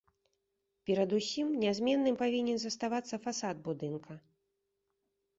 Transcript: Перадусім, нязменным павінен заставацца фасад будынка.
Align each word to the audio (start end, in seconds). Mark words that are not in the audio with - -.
Перадусім, 0.89 1.47
нязменным 1.63 2.15
павінен 2.21 2.57
заставацца 2.63 3.19
фасад 3.27 3.55
будынка. 3.69 4.17